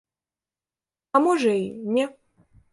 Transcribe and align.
А 1.15 1.23
можа, 1.27 1.53
і 1.69 1.95
не. 1.95 2.05